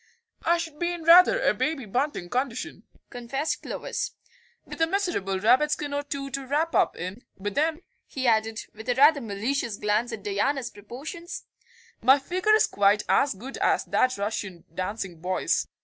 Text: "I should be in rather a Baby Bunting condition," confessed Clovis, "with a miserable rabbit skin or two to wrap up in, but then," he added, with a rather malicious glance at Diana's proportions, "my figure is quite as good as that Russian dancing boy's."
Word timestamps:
"I 0.43 0.57
should 0.57 0.79
be 0.79 0.91
in 0.91 1.03
rather 1.03 1.39
a 1.39 1.53
Baby 1.53 1.85
Bunting 1.85 2.27
condition," 2.27 2.81
confessed 3.11 3.61
Clovis, 3.61 4.13
"with 4.65 4.81
a 4.81 4.87
miserable 4.87 5.39
rabbit 5.39 5.69
skin 5.69 5.93
or 5.93 6.01
two 6.01 6.31
to 6.31 6.47
wrap 6.47 6.73
up 6.73 6.97
in, 6.97 7.23
but 7.37 7.53
then," 7.53 7.83
he 8.07 8.25
added, 8.25 8.61
with 8.73 8.89
a 8.89 8.95
rather 8.95 9.21
malicious 9.21 9.77
glance 9.77 10.11
at 10.11 10.23
Diana's 10.23 10.71
proportions, 10.71 11.45
"my 12.01 12.17
figure 12.17 12.55
is 12.55 12.65
quite 12.65 13.03
as 13.07 13.35
good 13.35 13.57
as 13.59 13.85
that 13.85 14.17
Russian 14.17 14.63
dancing 14.73 15.19
boy's." 15.21 15.67